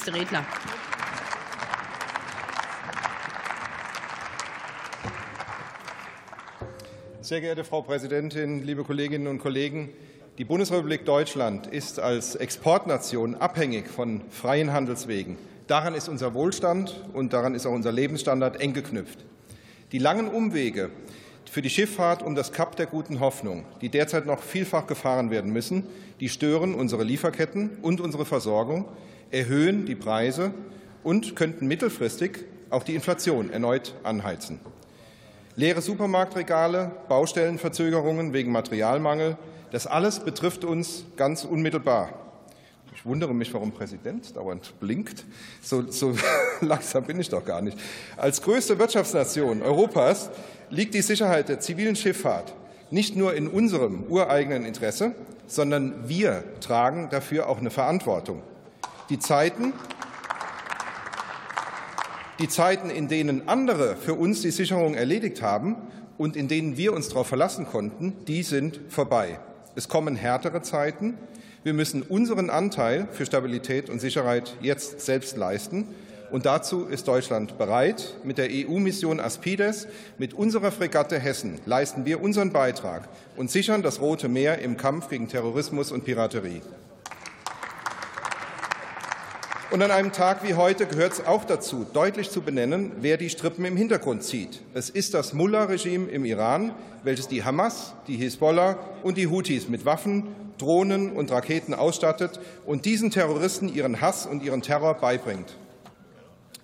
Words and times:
Nächster 0.00 0.18
Redner. 0.18 0.46
Sehr 7.20 7.42
geehrte 7.42 7.64
Frau 7.64 7.82
Präsidentin, 7.82 8.64
liebe 8.64 8.84
Kolleginnen 8.84 9.26
und 9.26 9.40
Kollegen! 9.40 9.90
Die 10.38 10.46
Bundesrepublik 10.46 11.04
Deutschland 11.04 11.66
ist 11.66 12.00
als 12.00 12.34
Exportnation 12.34 13.34
abhängig 13.34 13.88
von 13.88 14.22
freien 14.30 14.72
Handelswegen. 14.72 15.36
Daran 15.66 15.94
ist 15.94 16.08
unser 16.08 16.32
Wohlstand 16.32 17.04
und 17.12 17.34
daran 17.34 17.54
ist 17.54 17.66
auch 17.66 17.72
unser 17.72 17.92
Lebensstandard 17.92 18.58
eng 18.58 18.72
geknüpft. 18.72 19.18
Die 19.92 19.98
langen 19.98 20.28
Umwege 20.28 20.88
für 21.44 21.60
die 21.60 21.68
Schifffahrt 21.68 22.22
um 22.22 22.34
das 22.34 22.52
Kap 22.52 22.76
der 22.76 22.86
Guten 22.86 23.20
Hoffnung, 23.20 23.66
die 23.82 23.90
derzeit 23.90 24.24
noch 24.24 24.40
vielfach 24.40 24.86
gefahren 24.86 25.30
werden 25.30 25.52
müssen, 25.52 25.84
die 26.20 26.30
stören 26.30 26.74
unsere 26.74 27.04
Lieferketten 27.04 27.78
und 27.82 28.00
unsere 28.00 28.24
Versorgung, 28.24 28.86
erhöhen 29.30 29.86
die 29.86 29.94
Preise 29.94 30.52
und 31.02 31.36
könnten 31.36 31.66
mittelfristig 31.66 32.44
auch 32.70 32.82
die 32.82 32.94
Inflation 32.94 33.50
erneut 33.50 33.94
anheizen. 34.02 34.60
Leere 35.56 35.82
Supermarktregale, 35.82 36.92
Baustellenverzögerungen 37.08 38.32
wegen 38.32 38.52
Materialmangel, 38.52 39.36
das 39.72 39.86
alles 39.86 40.20
betrifft 40.20 40.64
uns 40.64 41.04
ganz 41.16 41.44
unmittelbar. 41.44 42.10
Ich 42.94 43.04
wundere 43.06 43.34
mich, 43.34 43.52
warum 43.54 43.72
Präsident 43.72 44.36
dauernd 44.36 44.78
blinkt. 44.80 45.24
So, 45.62 45.90
so 45.90 46.14
langsam 46.60 47.04
bin 47.04 47.18
ich 47.18 47.28
doch 47.28 47.44
gar 47.44 47.62
nicht. 47.62 47.78
Als 48.16 48.42
größte 48.42 48.78
Wirtschaftsnation 48.78 49.62
Europas 49.62 50.30
liegt 50.70 50.94
die 50.94 51.02
Sicherheit 51.02 51.48
der 51.48 51.60
zivilen 51.60 51.96
Schifffahrt 51.96 52.54
nicht 52.90 53.16
nur 53.16 53.34
in 53.34 53.48
unserem 53.48 54.04
ureigenen 54.08 54.64
Interesse, 54.64 55.14
sondern 55.46 56.08
wir 56.08 56.44
tragen 56.60 57.08
dafür 57.10 57.48
auch 57.48 57.58
eine 57.58 57.70
Verantwortung. 57.70 58.42
Die 59.10 59.18
Zeiten, 59.18 59.72
die 62.38 62.48
Zeiten, 62.48 62.90
in 62.90 63.08
denen 63.08 63.48
andere 63.48 63.96
für 63.96 64.14
uns 64.14 64.40
die 64.40 64.52
Sicherung 64.52 64.94
erledigt 64.94 65.42
haben 65.42 65.74
und 66.16 66.36
in 66.36 66.46
denen 66.46 66.76
wir 66.76 66.92
uns 66.92 67.08
darauf 67.08 67.26
verlassen 67.26 67.66
konnten, 67.66 68.14
die 68.28 68.44
sind 68.44 68.78
vorbei. 68.88 69.40
Es 69.74 69.88
kommen 69.88 70.14
härtere 70.14 70.62
Zeiten. 70.62 71.18
Wir 71.64 71.74
müssen 71.74 72.02
unseren 72.02 72.50
Anteil 72.50 73.08
für 73.10 73.26
Stabilität 73.26 73.90
und 73.90 73.98
Sicherheit 73.98 74.56
jetzt 74.60 75.00
selbst 75.00 75.36
leisten. 75.36 75.88
Und 76.30 76.46
dazu 76.46 76.84
ist 76.84 77.08
Deutschland 77.08 77.58
bereit. 77.58 78.14
Mit 78.22 78.38
der 78.38 78.48
EU-Mission 78.48 79.18
Aspides, 79.18 79.88
mit 80.18 80.34
unserer 80.34 80.70
Fregatte 80.70 81.18
Hessen 81.18 81.58
leisten 81.66 82.04
wir 82.04 82.22
unseren 82.22 82.52
Beitrag 82.52 83.08
und 83.36 83.50
sichern 83.50 83.82
das 83.82 84.00
Rote 84.00 84.28
Meer 84.28 84.60
im 84.60 84.76
Kampf 84.76 85.08
gegen 85.08 85.26
Terrorismus 85.26 85.90
und 85.90 86.04
Piraterie. 86.04 86.62
Und 89.70 89.82
an 89.82 89.92
einem 89.92 90.10
Tag 90.10 90.42
wie 90.42 90.54
heute 90.54 90.84
gehört 90.86 91.12
es 91.12 91.24
auch 91.24 91.44
dazu, 91.44 91.86
deutlich 91.92 92.28
zu 92.28 92.42
benennen, 92.42 92.90
wer 93.02 93.16
die 93.16 93.30
Strippen 93.30 93.64
im 93.64 93.76
Hintergrund 93.76 94.24
zieht. 94.24 94.62
Es 94.74 94.90
ist 94.90 95.14
das 95.14 95.32
Mullah-Regime 95.32 96.08
im 96.08 96.24
Iran, 96.24 96.72
welches 97.04 97.28
die 97.28 97.44
Hamas, 97.44 97.94
die 98.08 98.16
Hisbollah 98.16 98.76
und 99.04 99.16
die 99.16 99.28
Houthis 99.28 99.68
mit 99.68 99.84
Waffen, 99.84 100.26
Drohnen 100.58 101.12
und 101.12 101.30
Raketen 101.30 101.72
ausstattet 101.72 102.40
und 102.66 102.84
diesen 102.84 103.12
Terroristen 103.12 103.72
ihren 103.72 104.00
Hass 104.00 104.26
und 104.26 104.42
ihren 104.42 104.60
Terror 104.60 104.94
beibringt. 104.94 105.56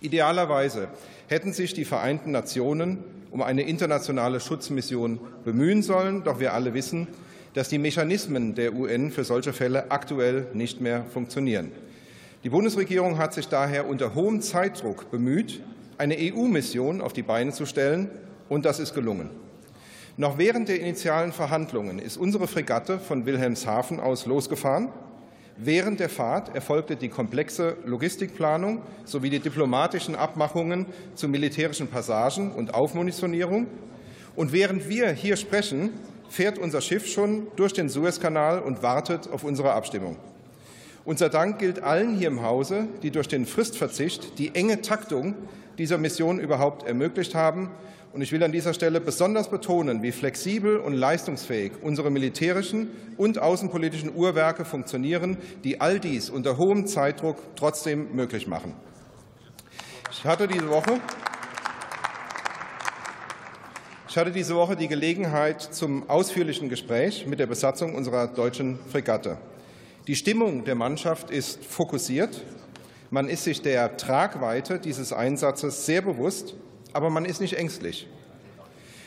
Idealerweise 0.00 0.86
hätten 1.26 1.52
sich 1.52 1.74
die 1.74 1.84
Vereinten 1.84 2.30
Nationen 2.30 3.02
um 3.32 3.42
eine 3.42 3.62
internationale 3.62 4.38
Schutzmission 4.38 5.18
bemühen 5.44 5.82
sollen, 5.82 6.22
doch 6.22 6.38
wir 6.38 6.54
alle 6.54 6.72
wissen, 6.72 7.08
dass 7.54 7.68
die 7.68 7.78
Mechanismen 7.78 8.54
der 8.54 8.74
UN 8.74 9.10
für 9.10 9.24
solche 9.24 9.52
Fälle 9.52 9.90
aktuell 9.90 10.46
nicht 10.54 10.80
mehr 10.80 11.04
funktionieren. 11.12 11.72
Die 12.44 12.50
Bundesregierung 12.50 13.18
hat 13.18 13.34
sich 13.34 13.46
daher 13.46 13.86
unter 13.88 14.16
hohem 14.16 14.40
Zeitdruck 14.40 15.12
bemüht, 15.12 15.62
eine 15.96 16.16
EU-Mission 16.18 17.00
auf 17.00 17.12
die 17.12 17.22
Beine 17.22 17.52
zu 17.52 17.66
stellen, 17.66 18.10
und 18.48 18.64
das 18.64 18.80
ist 18.80 18.94
gelungen. 18.94 19.30
Noch 20.16 20.38
während 20.38 20.68
der 20.68 20.80
initialen 20.80 21.30
Verhandlungen 21.30 22.00
ist 22.00 22.16
unsere 22.16 22.48
Fregatte 22.48 22.98
von 22.98 23.26
Wilhelmshaven 23.26 24.00
aus 24.00 24.26
losgefahren. 24.26 24.88
Während 25.56 26.00
der 26.00 26.08
Fahrt 26.08 26.52
erfolgte 26.52 26.96
die 26.96 27.08
komplexe 27.08 27.76
Logistikplanung 27.84 28.82
sowie 29.04 29.30
die 29.30 29.38
diplomatischen 29.38 30.16
Abmachungen 30.16 30.86
zu 31.14 31.28
militärischen 31.28 31.86
Passagen 31.86 32.50
und 32.50 32.74
Aufmunitionierung. 32.74 33.68
Und 34.34 34.52
während 34.52 34.88
wir 34.88 35.12
hier 35.12 35.36
sprechen, 35.36 35.90
fährt 36.28 36.58
unser 36.58 36.80
Schiff 36.80 37.06
schon 37.06 37.46
durch 37.54 37.72
den 37.72 37.88
Suezkanal 37.88 38.58
und 38.58 38.82
wartet 38.82 39.30
auf 39.30 39.44
unsere 39.44 39.74
Abstimmung. 39.74 40.16
Unser 41.04 41.30
Dank 41.30 41.58
gilt 41.58 41.82
allen 41.82 42.16
hier 42.16 42.28
im 42.28 42.42
Hause, 42.42 42.86
die 43.02 43.10
durch 43.10 43.26
den 43.26 43.44
Fristverzicht 43.44 44.38
die 44.38 44.54
enge 44.54 44.82
Taktung 44.82 45.34
dieser 45.76 45.98
Mission 45.98 46.38
überhaupt 46.38 46.86
ermöglicht 46.86 47.34
haben. 47.34 47.70
Und 48.12 48.20
ich 48.20 48.30
will 48.30 48.42
an 48.44 48.52
dieser 48.52 48.72
Stelle 48.72 49.00
besonders 49.00 49.48
betonen, 49.48 50.02
wie 50.02 50.12
flexibel 50.12 50.76
und 50.76 50.92
leistungsfähig 50.92 51.72
unsere 51.82 52.10
militärischen 52.10 52.90
und 53.16 53.40
außenpolitischen 53.40 54.14
Uhrwerke 54.14 54.64
funktionieren, 54.64 55.38
die 55.64 55.80
all 55.80 55.98
dies 55.98 56.30
unter 56.30 56.56
hohem 56.56 56.86
Zeitdruck 56.86 57.38
trotzdem 57.56 58.14
möglich 58.14 58.46
machen. 58.46 58.74
Ich 60.12 60.24
hatte 60.24 60.46
diese 60.46 60.68
Woche 60.68 61.00
ich 64.08 64.18
hatte 64.18 64.30
diese 64.30 64.54
Woche 64.54 64.76
die 64.76 64.88
Gelegenheit 64.88 65.62
zum 65.62 66.10
ausführlichen 66.10 66.68
Gespräch 66.68 67.26
mit 67.26 67.40
der 67.40 67.46
Besatzung 67.46 67.94
unserer 67.94 68.26
deutschen 68.26 68.78
Fregatte. 68.90 69.38
Die 70.08 70.16
Stimmung 70.16 70.64
der 70.64 70.74
Mannschaft 70.74 71.30
ist 71.30 71.64
fokussiert. 71.64 72.42
Man 73.10 73.28
ist 73.28 73.44
sich 73.44 73.62
der 73.62 73.96
Tragweite 73.96 74.80
dieses 74.80 75.12
Einsatzes 75.12 75.86
sehr 75.86 76.02
bewusst, 76.02 76.54
aber 76.92 77.08
man 77.08 77.24
ist 77.24 77.40
nicht 77.40 77.56
ängstlich. 77.56 78.08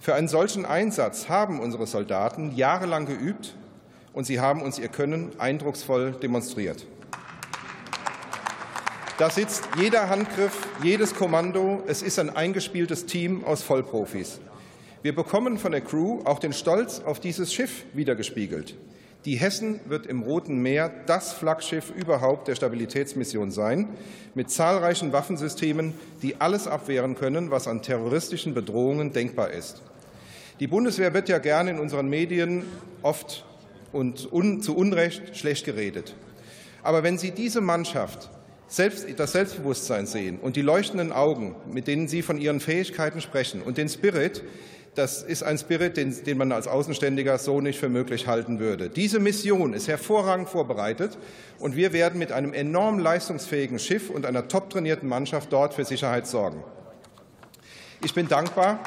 Für 0.00 0.14
einen 0.14 0.28
solchen 0.28 0.64
Einsatz 0.64 1.28
haben 1.28 1.60
unsere 1.60 1.86
Soldaten 1.86 2.56
jahrelang 2.56 3.04
geübt 3.04 3.54
und 4.14 4.24
sie 4.24 4.40
haben 4.40 4.62
uns 4.62 4.78
ihr 4.78 4.88
Können 4.88 5.32
eindrucksvoll 5.38 6.12
demonstriert. 6.12 6.86
Da 9.18 9.28
sitzt 9.28 9.68
jeder 9.76 10.08
Handgriff, 10.08 10.56
jedes 10.82 11.14
Kommando. 11.14 11.82
Es 11.86 12.00
ist 12.00 12.18
ein 12.18 12.34
eingespieltes 12.34 13.04
Team 13.04 13.44
aus 13.44 13.62
Vollprofis. 13.62 14.40
Wir 15.02 15.14
bekommen 15.14 15.58
von 15.58 15.72
der 15.72 15.82
Crew 15.82 16.22
auch 16.24 16.38
den 16.38 16.54
Stolz 16.54 17.00
auf 17.00 17.20
dieses 17.20 17.52
Schiff 17.52 17.84
wiedergespiegelt. 17.92 18.74
Die 19.28 19.36
Hessen 19.36 19.80
wird 19.84 20.06
im 20.06 20.22
Roten 20.22 20.56
Meer 20.62 20.90
das 21.04 21.34
Flaggschiff 21.34 21.92
überhaupt 21.94 22.48
der 22.48 22.54
Stabilitätsmission 22.54 23.50
sein, 23.50 23.90
mit 24.34 24.50
zahlreichen 24.50 25.12
Waffensystemen, 25.12 25.92
die 26.22 26.40
alles 26.40 26.66
abwehren 26.66 27.14
können, 27.14 27.50
was 27.50 27.68
an 27.68 27.82
terroristischen 27.82 28.54
Bedrohungen 28.54 29.12
denkbar 29.12 29.50
ist. 29.50 29.82
Die 30.60 30.66
Bundeswehr 30.66 31.12
wird 31.12 31.28
ja 31.28 31.36
gerne 31.36 31.72
in 31.72 31.78
unseren 31.78 32.08
Medien 32.08 32.62
oft 33.02 33.44
und 33.92 34.32
un, 34.32 34.62
zu 34.62 34.74
Unrecht 34.74 35.36
schlecht 35.36 35.66
geredet. 35.66 36.14
Aber 36.82 37.02
wenn 37.02 37.18
Sie 37.18 37.32
diese 37.32 37.60
Mannschaft 37.60 38.30
selbst, 38.66 39.06
das 39.18 39.32
Selbstbewusstsein 39.32 40.06
sehen 40.06 40.38
und 40.40 40.56
die 40.56 40.62
leuchtenden 40.62 41.12
Augen, 41.12 41.54
mit 41.70 41.86
denen 41.86 42.08
Sie 42.08 42.22
von 42.22 42.38
Ihren 42.38 42.60
Fähigkeiten 42.60 43.20
sprechen 43.20 43.60
und 43.60 43.76
den 43.76 43.90
Spirit, 43.90 44.42
das 44.94 45.22
ist 45.22 45.42
ein 45.42 45.58
Spirit, 45.58 45.96
den, 45.96 46.24
den 46.24 46.38
man 46.38 46.52
als 46.52 46.66
Außenständiger 46.66 47.38
so 47.38 47.60
nicht 47.60 47.78
für 47.78 47.88
möglich 47.88 48.26
halten 48.26 48.58
würde. 48.58 48.88
Diese 48.90 49.20
Mission 49.20 49.72
ist 49.72 49.88
hervorragend 49.88 50.48
vorbereitet, 50.48 51.18
und 51.58 51.76
wir 51.76 51.92
werden 51.92 52.18
mit 52.18 52.32
einem 52.32 52.52
enorm 52.52 52.98
leistungsfähigen 52.98 53.78
Schiff 53.78 54.10
und 54.10 54.26
einer 54.26 54.48
top 54.48 54.70
trainierten 54.70 55.08
Mannschaft 55.08 55.52
dort 55.52 55.74
für 55.74 55.84
Sicherheit 55.84 56.26
sorgen. 56.26 56.62
Ich 58.04 58.14
bin 58.14 58.28
dankbar, 58.28 58.78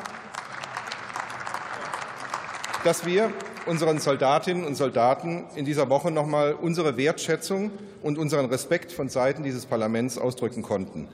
dass 2.84 3.06
wir 3.06 3.32
unseren 3.66 4.00
Soldatinnen 4.00 4.66
und 4.66 4.76
Soldaten 4.76 5.46
in 5.56 5.66
dieser 5.66 5.90
Woche 5.90 6.12
noch 6.12 6.24
einmal 6.24 6.54
unsere 6.54 6.98
Wertschätzung 6.98 7.72
und 8.02 8.18
unseren 8.18 8.46
Respekt 8.46 8.92
von 8.92 9.10
Seiten 9.10 9.44
dieses 9.44 9.66
Parlaments 9.66 10.18
ausdrücken 10.18 10.64
konnten. 10.64 11.08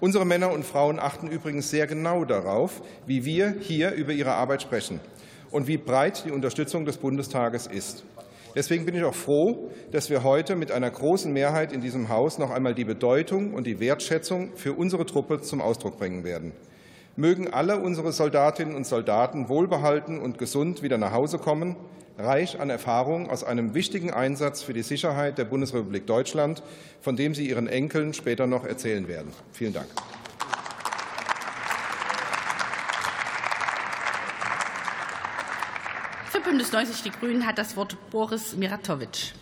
Unsere 0.00 0.26
Männer 0.26 0.52
und 0.52 0.64
Frauen 0.64 0.98
achten 0.98 1.28
übrigens 1.28 1.70
sehr 1.70 1.86
genau 1.86 2.24
darauf, 2.24 2.82
wie 3.06 3.24
wir 3.24 3.54
hier 3.60 3.92
über 3.92 4.12
ihre 4.12 4.32
Arbeit 4.32 4.62
sprechen 4.62 5.00
und 5.50 5.68
wie 5.68 5.76
breit 5.76 6.24
die 6.26 6.32
Unterstützung 6.32 6.84
des 6.84 6.96
Bundestages 6.96 7.66
ist. 7.66 8.04
Deswegen 8.56 8.84
bin 8.86 8.94
ich 8.94 9.04
auch 9.04 9.14
froh, 9.14 9.70
dass 9.90 10.10
wir 10.10 10.22
heute 10.22 10.56
mit 10.56 10.70
einer 10.70 10.90
großen 10.90 11.32
Mehrheit 11.32 11.72
in 11.72 11.80
diesem 11.80 12.08
Haus 12.08 12.38
noch 12.38 12.50
einmal 12.50 12.74
die 12.74 12.84
Bedeutung 12.84 13.54
und 13.54 13.66
die 13.66 13.80
Wertschätzung 13.80 14.50
für 14.56 14.72
unsere 14.74 15.06
Truppe 15.06 15.40
zum 15.40 15.60
Ausdruck 15.60 15.98
bringen 15.98 16.24
werden. 16.24 16.52
Mögen 17.16 17.52
alle 17.52 17.78
unsere 17.78 18.12
Soldatinnen 18.12 18.74
und 18.74 18.86
Soldaten 18.86 19.48
wohlbehalten 19.48 20.18
und 20.18 20.38
gesund 20.38 20.82
wieder 20.82 20.98
nach 20.98 21.12
Hause 21.12 21.38
kommen 21.38 21.76
reich 22.18 22.60
an 22.60 22.70
Erfahrung 22.70 23.28
aus 23.28 23.44
einem 23.44 23.74
wichtigen 23.74 24.12
Einsatz 24.12 24.62
für 24.62 24.72
die 24.72 24.82
Sicherheit 24.82 25.38
der 25.38 25.44
Bundesrepublik 25.44 26.06
Deutschland, 26.06 26.62
von 27.00 27.16
dem 27.16 27.34
Sie 27.34 27.48
Ihren 27.48 27.66
Enkeln 27.66 28.14
später 28.14 28.46
noch 28.46 28.64
erzählen 28.64 29.08
werden. 29.08 29.32
Vielen 29.52 29.72
Dank. 29.72 29.88
Für 36.30 36.40
Bündnis 36.40 36.72
90 36.72 37.02
Die 37.02 37.10
Grünen 37.10 37.46
hat 37.46 37.58
das 37.58 37.76
Wort 37.76 37.96
Boris 38.10 38.56
Miratowitsch. 38.56 39.32